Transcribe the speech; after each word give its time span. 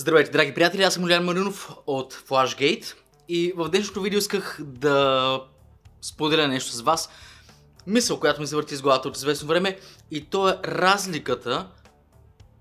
Здравейте, 0.00 0.30
драги 0.30 0.54
приятели, 0.54 0.82
аз 0.82 0.94
съм 0.94 1.04
Олян 1.04 1.24
Маринов 1.24 1.70
от 1.86 2.14
Flashgate 2.14 2.94
и 3.28 3.52
в 3.56 3.68
днешното 3.68 4.02
видео 4.02 4.18
исках 4.18 4.58
да 4.62 5.40
споделя 6.02 6.48
нещо 6.48 6.72
с 6.72 6.80
вас. 6.80 7.10
Мисъл, 7.86 8.20
която 8.20 8.40
ми 8.40 8.46
се 8.46 8.56
върти 8.56 8.76
с 8.76 8.82
главата 8.82 9.08
от 9.08 9.16
известно 9.16 9.48
време 9.48 9.78
и 10.10 10.24
то 10.24 10.48
е 10.48 10.58
разликата 10.64 11.68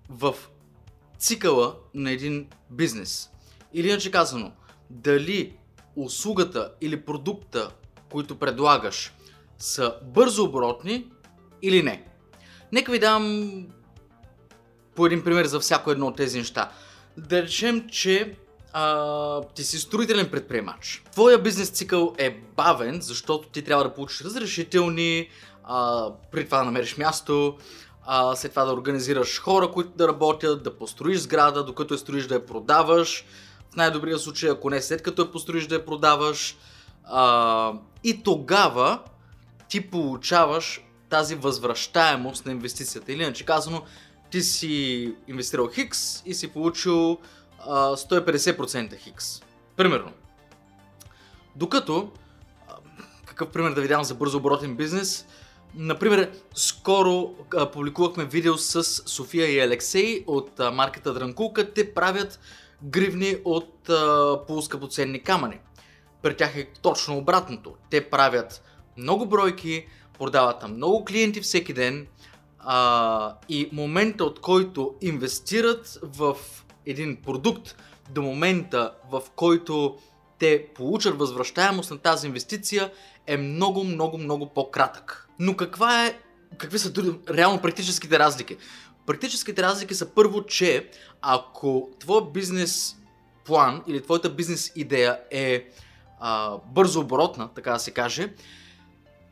в 0.10 0.36
цикъла 1.18 1.76
на 1.94 2.12
един 2.12 2.48
бизнес. 2.70 3.30
Или 3.74 3.90
иначе 3.90 4.12
казано, 4.12 4.52
дали 4.90 5.58
услугата 5.96 6.72
или 6.82 7.06
продукта, 7.06 7.72
които 8.12 8.40
предлагаш, 8.40 9.14
са 9.58 9.96
бързо 10.04 10.44
оборотни 10.44 11.12
или 11.62 11.84
не. 11.84 12.06
Нека 12.72 12.92
ви 12.92 13.00
дам 13.00 13.54
по 14.96 15.06
един 15.06 15.24
пример 15.24 15.46
за 15.46 15.60
всяко 15.60 15.92
едно 15.92 16.08
от 16.08 16.18
тези 16.18 16.38
неща. 16.38 16.72
Да 17.28 17.42
речем, 17.42 17.90
че 17.90 18.36
а, 18.74 19.42
ти 19.56 19.64
си 19.64 19.78
строителен 19.78 20.30
предприемач. 20.32 21.04
Твоя 21.12 21.40
бизнес 21.40 21.70
цикъл 21.70 22.14
е 22.18 22.42
бавен, 22.56 23.02
защото 23.02 23.50
ти 23.50 23.62
трябва 23.62 23.84
да 23.84 23.94
получиш 23.94 24.22
разрешителни, 24.22 25.30
а, 25.64 26.10
при 26.32 26.46
това 26.46 26.58
да 26.58 26.64
намериш 26.64 26.98
място, 26.98 27.58
а, 28.06 28.36
след 28.36 28.52
това 28.52 28.66
да 28.66 28.74
организираш 28.74 29.40
хора, 29.40 29.72
които 29.72 29.90
да 29.90 30.08
работят, 30.08 30.64
да 30.64 30.78
построиш 30.78 31.20
сграда, 31.20 31.64
докато 31.64 31.94
я 31.94 31.98
строиш 31.98 32.28
да 32.28 32.36
я 32.36 32.46
продаваш. 32.46 33.26
В 33.72 33.76
най-добрия 33.76 34.20
случай, 34.20 34.50
ако 34.50 34.70
не 34.70 34.82
след 34.82 35.02
като 35.02 35.22
я 35.22 35.32
построиш 35.32 35.68
да 35.68 35.76
я 35.76 35.86
продаваш. 35.86 36.58
А, 37.04 37.74
и 38.04 38.24
тогава 38.24 39.00
ти 39.70 39.90
получаваш 39.90 40.82
тази 41.10 41.36
възвръщаемост 41.36 42.46
на 42.46 42.52
инвестицията. 42.52 43.12
Или 43.12 43.24
иначе 43.24 43.46
казано, 43.46 43.82
ти 44.32 44.42
си 44.42 45.16
инвестирал 45.28 45.68
хикс 45.68 46.24
и 46.26 46.34
си 46.34 46.48
получил 46.48 47.18
а, 47.60 47.96
150% 47.96 48.98
хикс. 48.98 49.42
Примерно. 49.76 50.12
Докато, 51.56 52.12
а, 52.68 52.76
какъв 53.26 53.50
пример 53.50 53.72
да 53.72 53.82
ви 53.82 53.88
дам 53.88 54.04
за 54.04 54.16
бързо 54.16 54.38
оборотен 54.38 54.76
бизнес, 54.76 55.26
Например, 55.76 56.32
скоро 56.56 57.36
а, 57.56 57.72
публикувахме 57.72 58.26
видео 58.26 58.58
с 58.58 58.84
София 58.84 59.52
и 59.52 59.60
Алексей 59.60 60.24
от 60.28 60.60
а, 60.60 60.72
марката 60.72 61.14
Дранкулка. 61.14 61.74
Те 61.74 61.94
правят 61.94 62.40
гривни 62.84 63.38
от 63.46 63.90
а, 63.90 64.40
полускъпоценни 64.48 65.24
камъни. 65.24 65.60
При 66.22 66.36
тях 66.36 66.58
е 66.58 66.68
точно 66.82 67.18
обратното. 67.18 67.74
Те 67.90 68.10
правят 68.10 68.64
много 68.98 69.26
бройки, 69.26 69.86
продават 70.18 70.62
на 70.62 70.68
много 70.68 71.06
клиенти 71.06 71.42
всеки 71.42 71.74
ден 71.74 72.08
а, 72.60 73.36
и 73.50 73.70
момента 73.74 74.24
от 74.24 74.42
който 74.42 74.96
инвестират 75.02 76.00
в 76.04 76.38
един 76.86 77.16
продукт 77.16 77.76
до 78.10 78.22
момента 78.22 78.94
в 79.12 79.22
който 79.36 79.98
те 80.40 80.68
получат 80.76 81.20
възвръщаемост 81.20 81.92
на 81.92 81.98
тази 81.98 82.28
инвестиция 82.28 82.92
е 83.28 83.38
много, 83.38 83.84
много, 83.84 84.18
много 84.18 84.54
по-кратък. 84.54 85.30
Но 85.40 85.56
каква 85.56 86.06
е, 86.06 86.20
какви 86.58 86.80
са 86.80 86.94
реално 87.30 87.62
практическите 87.62 88.20
разлики? 88.20 88.58
Практическите 89.06 89.64
разлики 89.64 89.96
са 89.96 90.10
първо, 90.10 90.46
че 90.46 90.90
ако 91.22 91.90
твой 92.00 92.32
бизнес 92.34 92.96
план 93.46 93.84
или 93.88 94.02
твоята 94.02 94.30
бизнес 94.30 94.72
идея 94.76 95.20
е 95.32 95.66
а, 96.20 96.58
бързо 96.66 97.00
оборотна, 97.00 97.50
така 97.56 97.72
да 97.72 97.80
се 97.80 97.92
каже, 97.92 98.34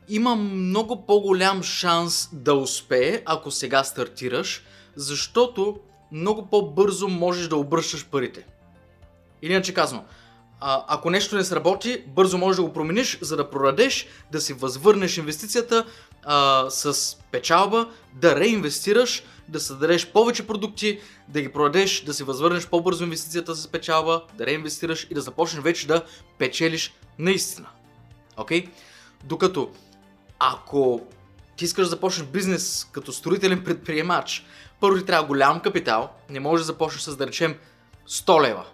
има 0.08 0.36
много 0.36 1.06
по-голям 1.06 1.62
шанс 1.62 2.28
да 2.32 2.54
успее, 2.54 3.22
ако 3.26 3.50
сега 3.50 3.84
стартираш, 3.84 4.62
защото 4.96 5.76
много 6.12 6.46
по-бързо 6.46 7.08
можеш 7.08 7.48
да 7.48 7.56
обръщаш 7.56 8.06
парите. 8.06 8.46
Иначе 9.42 9.74
а, 10.60 10.84
ако 10.88 11.10
нещо 11.10 11.36
не 11.36 11.44
сработи, 11.44 12.04
бързо 12.06 12.38
можеш 12.38 12.56
да 12.56 12.62
го 12.62 12.72
промениш, 12.72 13.18
за 13.20 13.36
да 13.36 13.50
продадеш, 13.50 14.06
да 14.32 14.40
си 14.40 14.52
възвърнеш 14.52 15.18
инвестицията 15.18 15.84
а, 16.24 16.66
с 16.70 17.16
печалба, 17.32 17.88
да 18.14 18.40
реинвестираш, 18.40 19.22
да 19.48 19.60
създадеш 19.60 20.06
повече 20.06 20.46
продукти, 20.46 21.00
да 21.28 21.40
ги 21.40 21.52
продадеш, 21.52 22.00
да 22.00 22.14
си 22.14 22.24
възвърнеш 22.24 22.66
по-бързо 22.66 23.04
инвестицията 23.04 23.54
с 23.54 23.68
печалба, 23.68 24.22
да 24.34 24.46
реинвестираш 24.46 25.06
и 25.10 25.14
да 25.14 25.20
започнеш 25.20 25.62
вече 25.62 25.86
да 25.86 26.04
печелиш 26.38 26.94
наистина. 27.18 27.68
Окей? 28.36 28.64
Okay? 28.64 28.68
Докато 29.24 29.70
ако 30.38 31.00
ти 31.56 31.64
искаш 31.64 31.84
да 31.84 31.90
започнеш 31.90 32.26
бизнес 32.26 32.88
като 32.92 33.12
строителен 33.12 33.64
предприемач, 33.64 34.46
първо 34.80 34.98
ти 34.98 35.04
трябва 35.04 35.26
голям 35.26 35.60
капитал, 35.60 36.10
не 36.30 36.40
можеш 36.40 36.66
да 36.66 36.72
започнеш 36.72 37.02
с 37.02 37.16
да 37.16 37.26
речем 37.26 37.56
100 38.08 38.42
лева, 38.42 38.64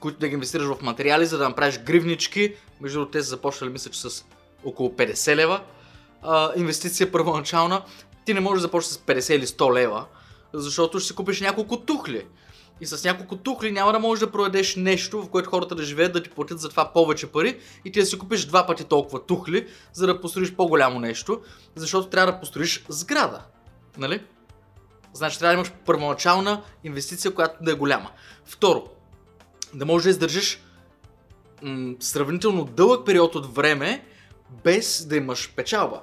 които 0.00 0.18
да 0.18 0.28
ги 0.28 0.34
инвестираш 0.34 0.66
в 0.66 0.82
материали, 0.82 1.26
за 1.26 1.38
да 1.38 1.48
направиш 1.48 1.78
гривнички. 1.78 2.54
Между 2.80 2.98
другото, 2.98 3.12
те 3.12 3.22
са 3.22 3.28
започнали, 3.28 3.72
мисля, 3.72 3.90
че 3.90 4.00
с 4.00 4.24
около 4.64 4.88
50 4.88 5.36
лева 5.36 5.60
а, 6.22 6.52
инвестиция 6.56 7.12
първоначална. 7.12 7.82
Ти 8.24 8.34
не 8.34 8.40
можеш 8.40 8.60
да 8.60 8.66
започнеш 8.66 8.92
с 8.92 8.98
50 8.98 9.34
или 9.34 9.46
100 9.46 9.74
лева, 9.74 10.04
защото 10.52 10.98
ще 11.00 11.08
си 11.08 11.14
купиш 11.14 11.40
няколко 11.40 11.80
тухли. 11.80 12.26
И 12.80 12.86
с 12.86 13.04
няколко 13.04 13.36
тухли 13.36 13.72
няма 13.72 13.92
да 13.92 13.98
можеш 13.98 14.20
да 14.20 14.32
продадеш 14.32 14.76
нещо, 14.76 15.22
в 15.22 15.28
което 15.28 15.50
хората 15.50 15.74
да 15.74 15.82
живеят, 15.82 16.12
да 16.12 16.22
ти 16.22 16.30
платят 16.30 16.60
за 16.60 16.68
това 16.68 16.92
повече 16.92 17.26
пари 17.26 17.60
и 17.84 17.92
ти 17.92 18.00
да 18.00 18.06
си 18.06 18.18
купиш 18.18 18.44
два 18.44 18.66
пъти 18.66 18.84
толкова 18.84 19.26
тухли, 19.26 19.66
за 19.92 20.06
да 20.06 20.20
построиш 20.20 20.54
по-голямо 20.54 21.00
нещо, 21.00 21.40
защото 21.74 22.08
трябва 22.08 22.32
да 22.32 22.40
построиш 22.40 22.84
сграда. 22.88 23.42
Нали? 23.98 24.22
Значи 25.12 25.38
трябва 25.38 25.52
да 25.52 25.60
имаш 25.60 25.72
първоначална 25.86 26.62
инвестиция, 26.84 27.34
която 27.34 27.64
да 27.64 27.72
е 27.72 27.74
голяма. 27.74 28.10
Второ, 28.44 28.84
да 29.74 29.86
можеш 29.86 30.04
да 30.04 30.10
издържиш 30.10 30.60
м- 31.62 31.94
сравнително 32.00 32.64
дълъг 32.64 33.06
период 33.06 33.34
от 33.34 33.54
време, 33.54 34.06
без 34.64 35.06
да 35.06 35.16
имаш 35.16 35.52
печалба. 35.56 36.00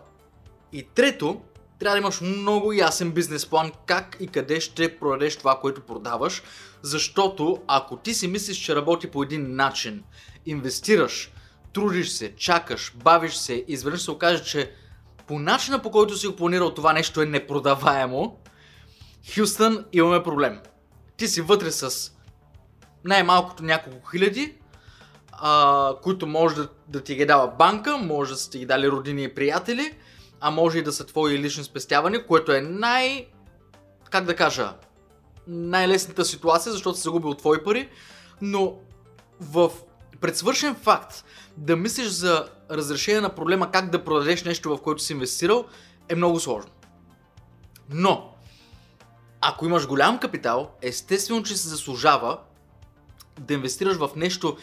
И 0.73 0.83
трето, 0.83 1.41
трябва 1.83 1.95
да 1.95 2.01
имаш 2.01 2.21
много 2.21 2.73
ясен 2.73 3.11
бизнес 3.11 3.45
план 3.45 3.71
как 3.85 4.17
и 4.19 4.27
къде 4.27 4.59
ще 4.61 4.99
продадеш 4.99 5.35
това, 5.35 5.59
което 5.59 5.81
продаваш, 5.81 6.44
защото 6.81 7.61
ако 7.67 7.97
ти 7.97 8.13
си 8.13 8.27
мислиш, 8.27 8.57
че 8.57 8.75
работи 8.75 9.11
по 9.11 9.23
един 9.23 9.55
начин, 9.55 10.03
инвестираш, 10.45 11.31
трудиш 11.73 12.09
се, 12.09 12.35
чакаш, 12.35 12.94
бавиш 12.95 13.33
се 13.33 13.66
изведнъж 13.67 14.01
се 14.01 14.11
окаже, 14.11 14.44
че 14.44 14.71
по 15.27 15.39
начина 15.39 15.81
по 15.81 15.91
който 15.91 16.17
си 16.17 16.27
го 16.27 16.35
планирал 16.35 16.73
това 16.73 16.94
нещо 16.94 17.21
е 17.21 17.25
непродаваемо, 17.25 18.39
Хюстън 19.35 19.85
имаме 19.94 20.23
проблем. 20.23 20.59
Ти 21.17 21.27
си 21.27 21.41
вътре 21.41 21.71
с 21.71 22.11
най-малкото 23.03 23.63
няколко 23.63 24.09
хиляди, 24.09 24.53
а, 25.31 25.94
които 26.03 26.27
може 26.27 26.55
да, 26.55 26.69
да 26.88 27.01
ти 27.01 27.15
ги 27.15 27.25
дава 27.25 27.47
банка, 27.47 27.97
може 27.97 28.31
да 28.31 28.38
са 28.38 28.50
ти 28.50 28.59
ги 28.59 28.65
дали 28.65 28.89
родини 28.89 29.23
и 29.23 29.35
приятели, 29.35 29.94
а 30.45 30.51
може 30.51 30.77
и 30.79 30.83
да 30.83 30.91
са 30.91 31.05
твои 31.05 31.39
лични 31.39 31.63
спестявания, 31.63 32.27
което 32.27 32.51
е 32.51 32.61
най... 32.61 33.27
как 34.09 34.25
да 34.25 34.35
кажа, 34.35 34.73
най-лесната 35.47 36.25
ситуация, 36.25 36.71
защото 36.71 36.97
си 36.97 37.03
загубил 37.03 37.33
твои 37.33 37.63
пари, 37.63 37.89
но 38.41 38.75
в 39.39 39.71
предсвършен 40.21 40.75
факт 40.75 41.25
да 41.57 41.75
мислиш 41.75 42.07
за 42.07 42.49
разрешение 42.71 43.21
на 43.21 43.35
проблема 43.35 43.71
как 43.71 43.89
да 43.89 44.03
продадеш 44.03 44.43
нещо, 44.43 44.69
в 44.69 44.81
което 44.81 45.03
си 45.03 45.13
инвестирал, 45.13 45.65
е 46.09 46.15
много 46.15 46.39
сложно. 46.39 46.71
Но, 47.89 48.35
ако 49.41 49.65
имаш 49.65 49.87
голям 49.87 50.19
капитал, 50.19 50.71
естествено, 50.81 51.43
че 51.43 51.57
се 51.57 51.69
заслужава 51.69 52.39
да 53.39 53.53
инвестираш 53.53 53.97
в 53.97 54.09
нещо 54.15 54.57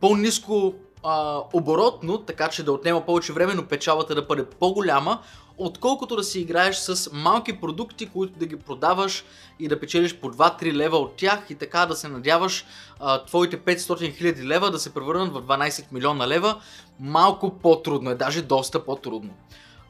по-низко 0.00 0.74
а, 1.02 1.42
оборотно, 1.52 2.18
така 2.18 2.48
че 2.48 2.62
да 2.62 2.72
отнема 2.72 3.06
повече 3.06 3.32
време, 3.32 3.54
но 3.54 3.66
печалата 3.66 4.14
да 4.14 4.22
бъде 4.22 4.44
по-голяма, 4.44 5.18
отколкото 5.58 6.16
да 6.16 6.24
си 6.24 6.40
играеш 6.40 6.76
с 6.76 7.10
малки 7.12 7.60
продукти, 7.60 8.08
които 8.08 8.38
да 8.38 8.46
ги 8.46 8.56
продаваш 8.56 9.24
и 9.58 9.68
да 9.68 9.80
печелиш 9.80 10.16
по 10.16 10.32
2-3 10.32 10.72
лева 10.72 10.96
от 10.96 11.16
тях 11.16 11.40
и 11.50 11.54
така 11.54 11.86
да 11.86 11.96
се 11.96 12.08
надяваш 12.08 12.66
а, 13.00 13.24
твоите 13.24 13.60
500 13.60 14.16
хиляди 14.16 14.46
лева 14.46 14.70
да 14.70 14.78
се 14.78 14.94
превърнат 14.94 15.32
в 15.32 15.42
12 15.42 15.92
милиона 15.92 16.28
лева. 16.28 16.60
Малко 17.00 17.58
по-трудно 17.58 18.10
е, 18.10 18.14
даже 18.14 18.42
доста 18.42 18.84
по-трудно. 18.84 19.30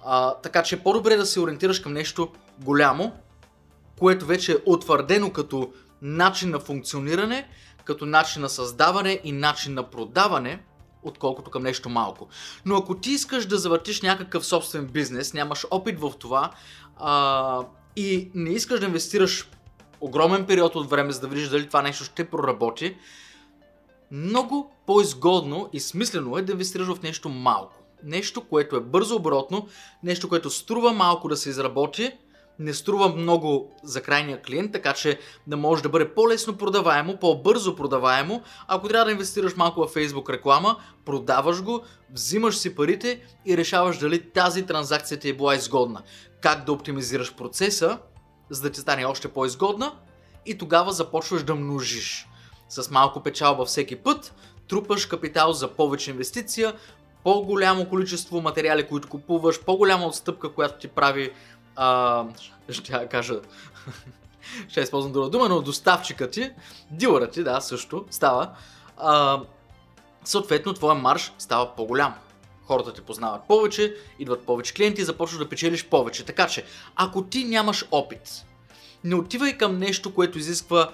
А, 0.04 0.34
така 0.34 0.62
че 0.62 0.82
по-добре 0.82 1.16
да 1.16 1.26
се 1.26 1.40
ориентираш 1.40 1.80
към 1.80 1.92
нещо 1.92 2.28
голямо, 2.58 3.12
което 3.98 4.26
вече 4.26 4.52
е 4.52 4.62
утвърдено 4.66 5.32
като 5.32 5.72
начин 6.02 6.50
на 6.50 6.60
функциониране, 6.60 7.48
като 7.84 8.06
начин 8.06 8.42
на 8.42 8.48
създаване 8.48 9.20
и 9.24 9.32
начин 9.32 9.74
на 9.74 9.90
продаване, 9.90 10.62
отколкото 11.02 11.50
към 11.50 11.62
нещо 11.62 11.88
малко. 11.88 12.28
Но 12.64 12.76
ако 12.76 12.94
ти 12.94 13.10
искаш 13.10 13.46
да 13.46 13.58
завъртиш 13.58 14.02
някакъв 14.02 14.46
собствен 14.46 14.86
бизнес, 14.86 15.34
нямаш 15.34 15.66
опит 15.70 16.00
в 16.00 16.12
това 16.18 16.50
а, 16.96 17.62
и 17.96 18.30
не 18.34 18.50
искаш 18.50 18.80
да 18.80 18.86
инвестираш 18.86 19.50
огромен 20.00 20.46
период 20.46 20.76
от 20.76 20.90
време, 20.90 21.12
за 21.12 21.20
да 21.20 21.28
видиш 21.28 21.48
дали 21.48 21.66
това 21.66 21.82
нещо 21.82 22.04
ще 22.04 22.30
проработи, 22.30 22.96
много 24.10 24.72
по-изгодно 24.86 25.68
и 25.72 25.80
смислено 25.80 26.38
е 26.38 26.42
да 26.42 26.52
инвестираш 26.52 26.88
в 26.88 27.02
нещо 27.02 27.28
малко. 27.28 27.74
Нещо, 28.04 28.48
което 28.48 28.76
е 28.76 28.80
бързо 28.80 29.16
оборотно, 29.16 29.68
нещо, 30.02 30.28
което 30.28 30.50
струва 30.50 30.92
малко 30.92 31.28
да 31.28 31.36
се 31.36 31.50
изработи, 31.50 32.12
не 32.60 32.74
струва 32.74 33.08
много 33.08 33.72
за 33.82 34.02
крайния 34.02 34.42
клиент, 34.42 34.72
така 34.72 34.92
че 34.92 35.18
да 35.46 35.56
може 35.56 35.82
да 35.82 35.88
бъде 35.88 36.14
по-лесно 36.14 36.56
продаваемо, 36.56 37.16
по-бързо 37.16 37.76
продаваемо. 37.76 38.42
Ако 38.68 38.88
трябва 38.88 39.04
да 39.04 39.12
инвестираш 39.12 39.56
малко 39.56 39.86
в 39.86 39.94
Facebook 39.94 40.32
реклама, 40.32 40.76
продаваш 41.04 41.62
го, 41.62 41.82
взимаш 42.12 42.56
си 42.56 42.74
парите 42.74 43.20
и 43.46 43.56
решаваш 43.56 43.98
дали 43.98 44.30
тази 44.30 44.66
транзакция 44.66 45.18
ти 45.18 45.28
е 45.28 45.34
била 45.34 45.54
изгодна. 45.54 46.02
Как 46.40 46.64
да 46.64 46.72
оптимизираш 46.72 47.34
процеса, 47.34 47.98
за 48.50 48.62
да 48.62 48.70
ти 48.70 48.80
стане 48.80 49.04
още 49.04 49.28
по-изгодна 49.28 49.92
и 50.46 50.58
тогава 50.58 50.92
започваш 50.92 51.42
да 51.42 51.54
множиш. 51.54 52.28
С 52.68 52.90
малко 52.90 53.22
печалба 53.22 53.64
всеки 53.64 53.96
път, 53.96 54.34
трупаш 54.68 55.06
капитал 55.06 55.52
за 55.52 55.68
повече 55.68 56.10
инвестиция, 56.10 56.74
по-голямо 57.24 57.88
количество 57.88 58.40
материали, 58.40 58.86
които 58.88 59.08
купуваш, 59.08 59.60
по-голяма 59.60 60.06
отстъпка, 60.06 60.52
която 60.52 60.78
ти 60.78 60.88
прави, 60.88 61.32
а, 61.76 62.24
ще 62.68 63.08
кажа, 63.10 63.40
ще 64.68 64.80
използвам 64.80 65.12
друга 65.12 65.30
дума, 65.30 65.48
но 65.48 65.62
доставчика 65.62 66.30
ти, 66.30 66.50
дилърът 66.90 67.32
ти, 67.32 67.42
да, 67.42 67.60
също 67.60 68.04
става, 68.10 68.50
а, 68.96 69.40
съответно 70.24 70.74
твоя 70.74 70.94
марш 70.94 71.32
става 71.38 71.74
по-голям. 71.76 72.14
Хората 72.66 72.94
те 72.94 73.00
познават 73.00 73.42
повече, 73.48 73.96
идват 74.18 74.46
повече 74.46 74.74
клиенти 74.74 75.00
и 75.00 75.04
започваш 75.04 75.38
да 75.38 75.48
печелиш 75.48 75.84
повече. 75.84 76.24
Така 76.24 76.46
че, 76.46 76.64
ако 76.96 77.24
ти 77.24 77.44
нямаш 77.44 77.86
опит, 77.90 78.44
не 79.04 79.14
отивай 79.14 79.58
към 79.58 79.78
нещо, 79.78 80.14
което 80.14 80.38
изисква 80.38 80.90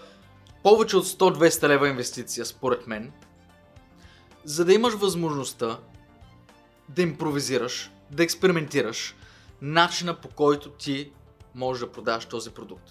повече 0.62 0.96
от 0.96 1.06
100-200 1.06 1.68
лева 1.68 1.88
инвестиция, 1.88 2.46
според 2.46 2.86
мен, 2.86 3.12
за 4.44 4.64
да 4.64 4.74
имаш 4.74 4.94
възможността 4.94 5.78
да 6.88 7.02
импровизираш, 7.02 7.90
да 8.10 8.22
експериментираш 8.22 9.14
начина 9.62 10.14
по 10.14 10.28
който 10.28 10.70
ти 10.70 11.12
можеш 11.54 11.80
да 11.80 11.92
продаваш 11.92 12.24
този 12.26 12.50
продукт. 12.50 12.90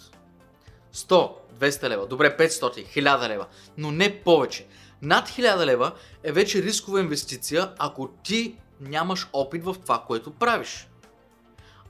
100, 0.93 1.31
200 1.59 1.89
лева, 1.89 2.07
добре 2.07 2.37
500, 2.37 2.87
1000 2.97 3.29
лева, 3.29 3.45
но 3.77 3.91
не 3.91 4.21
повече. 4.23 4.67
Над 5.01 5.29
1000 5.29 5.65
лева 5.65 5.91
е 6.23 6.31
вече 6.31 6.63
рискова 6.63 6.99
инвестиция, 6.99 7.71
ако 7.79 8.07
ти 8.07 8.55
нямаш 8.81 9.27
опит 9.33 9.63
в 9.63 9.75
това, 9.81 10.03
което 10.07 10.31
правиш. 10.31 10.87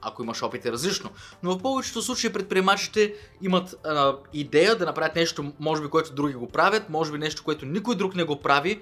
Ако 0.01 0.23
имаш 0.23 0.43
опит 0.43 0.65
е 0.65 0.71
различно. 0.71 1.09
Но 1.43 1.51
в 1.51 1.61
повечето 1.61 2.01
случаи 2.01 2.33
предприемачите 2.33 3.15
имат 3.41 3.75
а, 3.83 4.17
идея 4.33 4.75
да 4.75 4.85
направят 4.85 5.15
нещо, 5.15 5.53
може 5.59 5.81
би, 5.81 5.89
което 5.89 6.13
други 6.13 6.33
го 6.33 6.47
правят, 6.47 6.89
може 6.89 7.11
би 7.11 7.17
нещо, 7.17 7.43
което 7.43 7.65
никой 7.65 7.95
друг 7.95 8.15
не 8.15 8.23
го 8.23 8.41
прави 8.41 8.81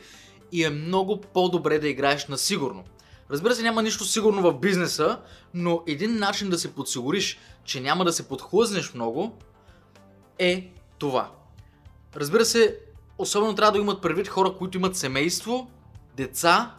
и 0.51 0.63
е 0.63 0.69
много 0.69 1.21
по-добре 1.21 1.79
да 1.79 1.87
играеш 1.87 2.27
на 2.27 2.37
сигурно. 2.37 2.83
Разбира 3.31 3.55
се, 3.55 3.61
няма 3.63 3.83
нищо 3.83 4.05
сигурно 4.05 4.41
в 4.41 4.59
бизнеса, 4.59 5.19
но 5.53 5.83
един 5.87 6.19
начин 6.19 6.49
да 6.49 6.59
се 6.59 6.73
подсигуриш, 6.75 7.39
че 7.63 7.81
няма 7.81 8.05
да 8.05 8.13
се 8.13 8.27
подхлъзнеш 8.27 8.93
много, 8.93 9.37
е 10.39 10.71
това. 10.97 11.31
Разбира 12.15 12.45
се, 12.45 12.79
особено 13.17 13.55
трябва 13.55 13.71
да 13.71 13.79
имат 13.79 14.01
предвид 14.01 14.27
хора, 14.27 14.53
които 14.57 14.77
имат 14.77 14.95
семейство, 14.95 15.71
деца, 16.15 16.75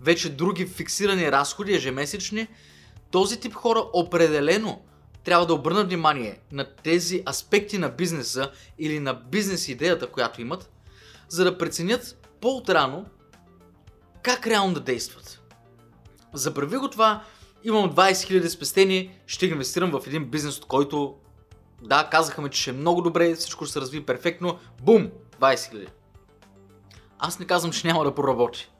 вече 0.00 0.36
други 0.36 0.66
фиксирани 0.66 1.32
разходи 1.32 1.74
ежемесечни. 1.74 2.48
Този 3.10 3.40
тип 3.40 3.54
хора 3.54 3.84
определено 3.92 4.82
трябва 5.24 5.46
да 5.46 5.54
обърнат 5.54 5.86
внимание 5.86 6.40
на 6.52 6.64
тези 6.64 7.22
аспекти 7.28 7.78
на 7.78 7.88
бизнеса 7.88 8.50
или 8.78 9.00
на 9.00 9.14
бизнес 9.14 9.68
идеята, 9.68 10.06
която 10.06 10.40
имат, 10.40 10.70
за 11.28 11.44
да 11.44 11.58
преценят 11.58 12.28
по-отрано 12.40 13.04
как 14.22 14.46
реално 14.46 14.74
да 14.74 14.80
действат. 14.80 15.37
Заправи 16.32 16.76
го 16.76 16.90
това, 16.90 17.22
имам 17.64 17.92
20 17.92 18.12
000 18.12 18.48
спестени, 18.48 19.18
ще 19.26 19.46
инвестирам 19.46 19.90
в 19.90 20.06
един 20.06 20.24
бизнес, 20.24 20.58
от 20.58 20.64
който 20.64 21.14
да, 21.82 22.08
казаха 22.10 22.42
ми, 22.42 22.50
че 22.50 22.60
ще 22.60 22.70
е 22.70 22.72
много 22.72 23.02
добре, 23.02 23.34
всичко 23.34 23.64
ще 23.64 23.72
се 23.72 23.80
разви 23.80 24.06
перфектно. 24.06 24.58
Бум! 24.82 25.08
20 25.40 25.54
000. 25.54 25.88
Аз 27.18 27.38
не 27.38 27.46
казвам, 27.46 27.72
че 27.72 27.86
няма 27.86 28.04
да 28.04 28.14
проработи. 28.14 28.70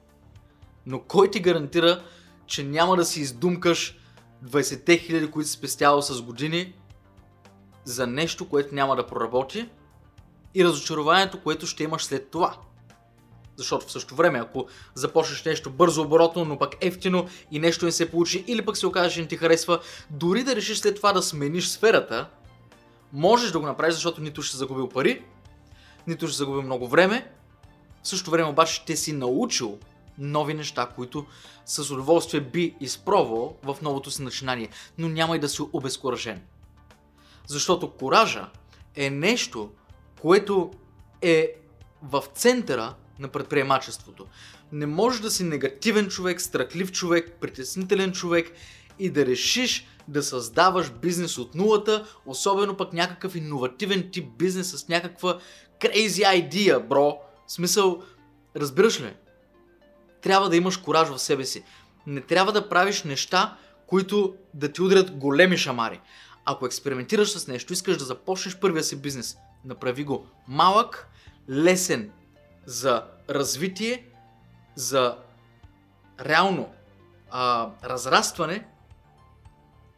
Но 0.85 0.99
кой 0.99 1.31
ти 1.31 1.39
гарантира, 1.39 2.03
че 2.45 2.63
няма 2.63 2.95
да 2.95 3.05
си 3.05 3.21
издумкаш 3.21 3.99
20 4.45 4.99
хиляди, 4.99 5.31
които 5.31 5.49
си 5.49 5.55
спестявал 5.55 6.01
с 6.01 6.21
години 6.21 6.73
за 7.83 8.07
нещо, 8.07 8.49
което 8.49 8.75
няма 8.75 8.95
да 8.95 9.07
проработи 9.07 9.69
и 10.55 10.65
разочарованието, 10.65 11.43
което 11.43 11.67
ще 11.67 11.83
имаш 11.83 12.03
след 12.03 12.29
това. 12.29 12.57
Защото 13.59 13.87
в 13.87 13.91
същото 13.91 14.15
време, 14.15 14.39
ако 14.39 14.67
започнеш 14.95 15.45
нещо 15.45 15.69
бързо 15.69 16.01
оборотно, 16.01 16.45
но 16.45 16.57
пък 16.57 16.75
ефтино 16.81 17.27
и 17.51 17.59
нещо 17.59 17.85
не 17.85 17.91
се 17.91 18.11
получи, 18.11 18.43
или 18.47 18.65
пък 18.65 18.77
се 18.77 18.87
окаже, 18.87 19.15
че 19.15 19.21
не 19.21 19.27
ти 19.27 19.37
харесва, 19.37 19.79
дори 20.09 20.43
да 20.43 20.55
решиш 20.55 20.77
след 20.77 20.95
това 20.95 21.13
да 21.13 21.21
смениш 21.21 21.67
сферата, 21.67 22.29
можеш 23.13 23.51
да 23.51 23.59
го 23.59 23.65
направиш, 23.65 23.93
защото 23.93 24.21
нито 24.21 24.41
ще 24.41 24.57
загубил 24.57 24.89
пари, 24.89 25.25
нито 26.07 26.27
ще 26.27 26.37
загубил 26.37 26.61
много 26.61 26.87
време, 26.87 27.31
в 28.03 28.07
същото 28.07 28.31
време 28.31 28.49
обаче 28.49 28.73
ще 28.73 28.95
си 28.95 29.13
научил 29.13 29.77
нови 30.17 30.53
неща, 30.53 30.89
които 30.95 31.25
с 31.65 31.91
удоволствие 31.91 32.41
би 32.41 32.75
изпробвал 32.79 33.55
в 33.63 33.77
новото 33.81 34.11
си 34.11 34.21
начинание, 34.21 34.69
но 34.97 35.09
няма 35.09 35.35
и 35.35 35.39
да 35.39 35.49
си 35.49 35.61
обезкуражен. 35.73 36.41
Защото 37.47 37.91
коража 37.91 38.49
е 38.95 39.09
нещо, 39.09 39.69
което 40.21 40.71
е 41.21 41.55
в 42.03 42.23
центъра 42.33 42.95
на 43.19 43.27
предприемачеството. 43.27 44.27
Не 44.71 44.85
можеш 44.85 45.21
да 45.21 45.31
си 45.31 45.43
негативен 45.43 46.07
човек, 46.07 46.41
страхлив 46.41 46.91
човек, 46.91 47.37
притеснителен 47.41 48.11
човек 48.11 48.51
и 48.99 49.09
да 49.09 49.25
решиш 49.25 49.87
да 50.07 50.23
създаваш 50.23 50.91
бизнес 50.91 51.37
от 51.37 51.55
нулата, 51.55 52.05
особено 52.25 52.77
пък 52.77 52.93
някакъв 52.93 53.35
иновативен 53.35 54.09
тип 54.11 54.29
бизнес 54.37 54.71
с 54.71 54.87
някаква 54.87 55.39
crazy 55.79 56.49
idea, 56.49 56.87
бро. 56.87 57.19
В 57.47 57.51
смисъл, 57.51 58.03
разбираш 58.55 59.01
ли? 59.01 59.13
Трябва 60.21 60.49
да 60.49 60.55
имаш 60.55 60.77
кораж 60.77 61.07
в 61.07 61.19
себе 61.19 61.45
си. 61.45 61.63
Не 62.07 62.21
трябва 62.21 62.51
да 62.51 62.69
правиш 62.69 63.03
неща, 63.03 63.57
които 63.87 64.35
да 64.53 64.71
ти 64.71 64.81
удрят 64.81 65.11
големи 65.11 65.57
шамари. 65.57 66.01
Ако 66.45 66.65
експериментираш 66.65 67.31
с 67.31 67.47
нещо, 67.47 67.73
искаш 67.73 67.97
да 67.97 68.05
започнеш 68.05 68.57
първия 68.57 68.83
си 68.83 69.01
бизнес, 69.01 69.37
направи 69.65 70.03
го 70.03 70.27
малък, 70.47 71.07
лесен 71.49 72.11
за 72.69 73.03
развитие, 73.29 74.05
за 74.75 75.17
реално 76.21 76.69
а, 77.31 77.69
разрастване, 77.83 78.67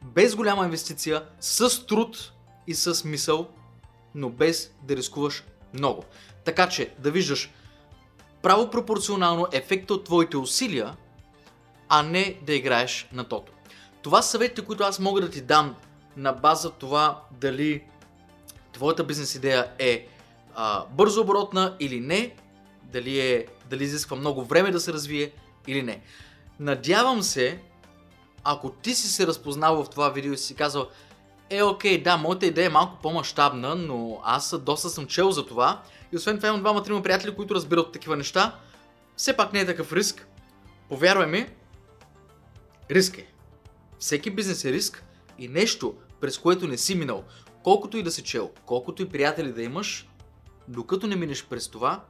без 0.01 0.35
голяма 0.35 0.63
инвестиция, 0.65 1.23
с 1.39 1.85
труд 1.85 2.31
и 2.67 2.75
с 2.75 3.03
мисъл, 3.03 3.47
но 4.15 4.29
без 4.29 4.71
да 4.83 4.95
рискуваш 4.95 5.43
много. 5.73 6.03
Така 6.45 6.69
че 6.69 6.93
да 6.99 7.11
виждаш 7.11 7.51
право 8.41 8.69
пропорционално 8.69 9.47
ефекта 9.51 9.93
от 9.93 10.03
твоите 10.03 10.37
усилия, 10.37 10.95
а 11.89 12.03
не 12.03 12.39
да 12.45 12.53
играеш 12.53 13.07
на 13.13 13.23
тото. 13.23 13.51
Това 14.01 14.21
са 14.21 14.29
съветите, 14.29 14.65
които 14.65 14.83
аз 14.83 14.99
мога 14.99 15.21
да 15.21 15.29
ти 15.29 15.41
дам 15.41 15.75
на 16.17 16.33
база 16.33 16.71
това 16.71 17.21
дали 17.31 17.83
твоята 18.73 19.03
бизнес 19.03 19.35
идея 19.35 19.71
е 19.79 20.07
а, 20.55 20.85
бързо 20.85 21.21
оборотна 21.21 21.75
или 21.79 21.99
не 21.99 22.35
дали, 22.91 23.19
е, 23.19 23.45
дали 23.69 23.83
изисква 23.83 24.17
много 24.17 24.43
време 24.43 24.71
да 24.71 24.79
се 24.79 24.93
развие 24.93 25.31
или 25.67 25.83
не. 25.83 26.01
Надявам 26.59 27.23
се, 27.23 27.59
ако 28.43 28.69
ти 28.69 28.95
си 28.95 29.07
се 29.07 29.27
разпознал 29.27 29.83
в 29.83 29.89
това 29.89 30.09
видео 30.09 30.33
и 30.33 30.37
си 30.37 30.55
казал, 30.55 30.87
е, 31.49 31.63
окей, 31.63 32.03
да, 32.03 32.17
моята 32.17 32.45
идея 32.45 32.65
е 32.65 32.69
малко 32.69 33.01
по-масштабна, 33.01 33.75
но 33.75 34.21
аз 34.23 34.59
доста 34.59 34.89
съм 34.89 35.07
чел 35.07 35.31
за 35.31 35.45
това. 35.45 35.81
И 36.13 36.17
освен 36.17 36.37
това 36.37 36.49
имам 36.49 36.59
двама-трима 36.59 37.03
приятели, 37.03 37.35
които 37.35 37.55
разбират 37.55 37.91
такива 37.91 38.17
неща. 38.17 38.59
Все 39.15 39.37
пак 39.37 39.53
не 39.53 39.59
е 39.59 39.65
такъв 39.65 39.93
риск. 39.93 40.27
Повярвай 40.89 41.27
ми, 41.27 41.49
риск 42.91 43.17
е. 43.17 43.27
Всеки 43.99 44.31
бизнес 44.31 44.65
е 44.65 44.71
риск 44.71 45.03
и 45.39 45.47
нещо, 45.47 45.95
през 46.21 46.37
което 46.37 46.67
не 46.67 46.77
си 46.77 46.95
минал. 46.95 47.23
Колкото 47.63 47.97
и 47.97 48.03
да 48.03 48.11
си 48.11 48.23
чел, 48.23 48.51
колкото 48.65 49.01
и 49.01 49.09
приятели 49.09 49.51
да 49.51 49.63
имаш, 49.63 50.07
докато 50.67 51.07
не 51.07 51.15
минеш 51.15 51.45
през 51.45 51.67
това, 51.67 52.03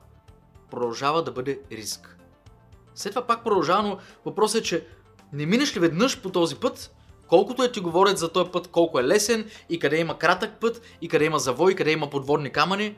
продължава 0.72 1.24
да 1.24 1.32
бъде 1.32 1.60
риск. 1.72 2.18
След 2.96 3.14
това 3.14 3.28
пак 3.28 3.44
продължава, 3.44 3.84
но 3.84 3.98
въпросът 4.26 4.62
е, 4.62 4.64
че 4.64 4.88
не 5.34 5.46
минеш 5.46 5.76
ли 5.76 5.80
веднъж 5.80 6.22
по 6.22 6.30
този 6.30 6.56
път, 6.56 6.96
колкото 7.28 7.64
е 7.64 7.72
ти 7.72 7.80
говорят 7.80 8.18
за 8.18 8.32
този 8.32 8.52
път, 8.52 8.68
колко 8.68 9.00
е 9.00 9.04
лесен 9.04 9.50
и 9.70 9.80
къде 9.80 9.98
има 9.98 10.18
кратък 10.18 10.60
път, 10.60 10.82
и 11.02 11.08
къде 11.08 11.26
има 11.26 11.40
завой, 11.40 11.72
и 11.72 11.76
къде 11.76 11.92
има 11.92 12.10
подводни 12.10 12.52
камъни, 12.52 12.98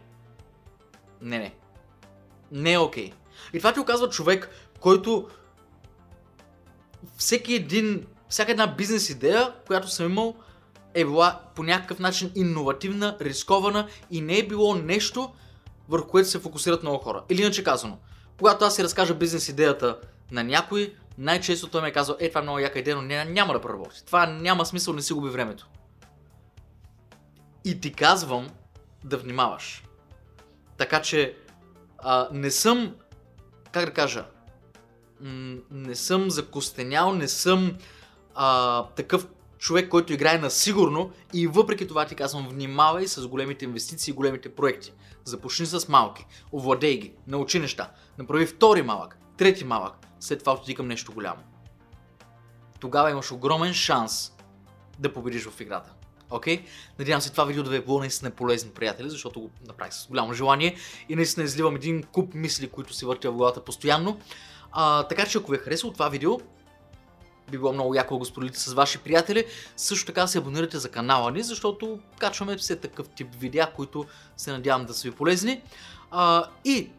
не, 1.21 1.37
не. 1.37 1.55
Не 2.51 2.73
е 2.73 2.77
окей. 2.77 3.09
Okay. 3.09 3.13
И 3.53 3.57
това 3.57 3.73
ти 3.73 3.79
оказва 3.79 4.09
човек, 4.09 4.49
който 4.79 5.27
всеки 7.17 7.53
един, 7.53 8.05
всяка 8.29 8.51
една 8.51 8.67
бизнес 8.67 9.09
идея, 9.09 9.53
която 9.67 9.89
съм 9.89 10.05
имал, 10.05 10.35
е 10.93 11.05
била 11.05 11.41
по 11.55 11.63
някакъв 11.63 11.99
начин 11.99 12.31
иновативна, 12.35 13.17
рискована 13.21 13.87
и 14.11 14.21
не 14.21 14.37
е 14.37 14.47
било 14.47 14.75
нещо, 14.75 15.33
върху 15.89 16.07
което 16.07 16.29
се 16.29 16.39
фокусират 16.39 16.83
много 16.83 16.97
хора. 16.97 17.23
Или 17.29 17.41
иначе 17.41 17.63
казано, 17.63 17.97
когато 18.37 18.65
аз 18.65 18.75
си 18.75 18.83
разкажа 18.83 19.13
бизнес 19.13 19.49
идеята 19.49 19.99
на 20.31 20.43
някой, 20.43 20.95
най-често 21.17 21.67
той 21.67 21.81
ме 21.81 21.87
е 21.87 21.93
казал, 21.93 22.15
е, 22.19 22.29
това 22.29 22.39
е 22.39 22.43
много 22.43 22.59
яка 22.59 22.79
идея, 22.79 22.95
но 22.95 23.01
няма 23.01 23.53
да 23.53 23.61
проработи. 23.61 24.05
Това 24.05 24.25
няма 24.25 24.65
смисъл, 24.65 24.93
не 24.93 25.01
си 25.01 25.13
губи 25.13 25.29
времето. 25.29 25.67
И 27.65 27.81
ти 27.81 27.93
казвам 27.93 28.49
да 29.03 29.17
внимаваш. 29.17 29.83
Така 30.77 31.01
че 31.01 31.37
а, 31.97 32.27
не 32.31 32.51
съм, 32.51 32.95
как 33.71 33.85
да 33.85 33.93
кажа, 33.93 34.25
не 35.71 35.95
съм 35.95 36.31
закостенял, 36.31 37.13
не 37.13 37.27
съм 37.27 37.77
а, 38.35 38.83
такъв 38.83 39.27
човек, 39.63 39.89
който 39.89 40.13
играе 40.13 40.37
на 40.37 40.51
сигурно 40.51 41.11
и 41.33 41.47
въпреки 41.47 41.87
това 41.87 42.05
ти 42.05 42.15
казвам, 42.15 42.47
внимавай 42.49 43.07
с 43.07 43.27
големите 43.27 43.65
инвестиции 43.65 44.11
и 44.11 44.15
големите 44.15 44.55
проекти. 44.55 44.93
Започни 45.23 45.65
с 45.65 45.87
малки, 45.87 46.25
овладей 46.53 46.97
ги, 46.97 47.13
научи 47.27 47.59
неща, 47.59 47.91
направи 48.17 48.45
втори 48.45 48.81
малък, 48.81 49.17
трети 49.37 49.65
малък, 49.65 49.93
след 50.19 50.39
това 50.39 50.53
отиди 50.53 50.75
към 50.75 50.87
нещо 50.87 51.13
голямо. 51.13 51.41
Тогава 52.79 53.11
имаш 53.11 53.31
огромен 53.31 53.73
шанс 53.73 54.31
да 54.99 55.13
победиш 55.13 55.45
в 55.45 55.61
играта. 55.61 55.93
Окей? 56.29 56.57
Okay? 56.57 56.65
Надявам 56.99 57.21
се 57.21 57.31
това 57.31 57.45
видео 57.45 57.63
да 57.63 57.69
ви 57.69 57.75
е 57.75 57.81
било 57.81 57.99
наистина 57.99 58.31
полезно, 58.31 58.71
приятели, 58.71 59.09
защото 59.09 59.41
го 59.41 59.51
направих 59.67 59.93
с 59.93 60.07
голямо 60.07 60.33
желание 60.33 60.75
и 61.09 61.15
наистина 61.15 61.43
изливам 61.43 61.75
един 61.75 62.03
куп 62.03 62.33
мисли, 62.33 62.69
които 62.69 62.93
си 62.93 63.05
въртя 63.05 63.31
в 63.31 63.35
главата 63.35 63.63
постоянно. 63.63 64.19
А, 64.71 65.03
така 65.03 65.25
че 65.25 65.37
ако 65.37 65.51
ви 65.51 65.57
е 65.57 65.59
харесало 65.59 65.93
това 65.93 66.09
видео, 66.09 66.39
би 67.51 67.57
било 67.57 67.73
много 67.73 67.95
яко 67.95 68.13
да 68.13 68.17
го 68.17 68.25
споделите 68.25 68.59
с 68.59 68.73
ваши 68.73 68.97
приятели. 68.97 69.45
Също 69.77 70.05
така 70.05 70.27
се 70.27 70.37
абонирате 70.37 70.77
за 70.77 70.89
канала 70.89 71.31
ни, 71.31 71.43
защото 71.43 71.99
качваме 72.19 72.57
все 72.57 72.75
такъв 72.75 73.09
тип 73.09 73.27
видеа, 73.39 73.71
които 73.75 74.05
се 74.37 74.51
надявам 74.51 74.85
да 74.85 74.93
са 74.93 75.09
ви 75.09 75.15
полезни. 75.15 75.61
А, 76.11 76.45
и 76.65 76.89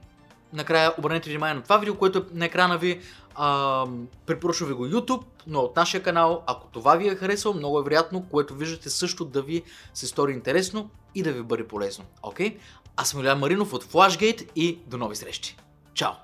накрая 0.52 0.94
обърнете 0.98 1.30
внимание 1.30 1.54
на 1.54 1.62
това 1.62 1.78
видео, 1.78 1.98
което 1.98 2.18
е 2.18 2.22
на 2.32 2.44
екрана 2.44 2.78
ви. 2.78 3.00
А, 3.34 3.86
препоръчвам 4.26 4.68
ви 4.68 4.74
го 4.74 4.86
YouTube, 4.86 5.22
но 5.46 5.60
от 5.60 5.76
нашия 5.76 6.02
канал, 6.02 6.42
ако 6.46 6.66
това 6.66 6.96
ви 6.96 7.08
е 7.08 7.16
харесало, 7.16 7.54
много 7.54 7.78
е 7.78 7.82
вероятно, 7.82 8.26
което 8.30 8.54
виждате 8.54 8.90
също 8.90 9.24
да 9.24 9.42
ви 9.42 9.62
се 9.94 10.06
стори 10.06 10.32
интересно 10.32 10.90
и 11.14 11.22
да 11.22 11.32
ви 11.32 11.42
бъде 11.42 11.68
полезно. 11.68 12.04
Окей? 12.22 12.58
Аз 12.96 13.08
съм 13.08 13.20
Илян 13.20 13.38
Маринов 13.38 13.72
от 13.72 13.84
Flashgate 13.84 14.48
и 14.56 14.78
до 14.86 14.98
нови 14.98 15.16
срещи. 15.16 15.56
Чао! 15.94 16.14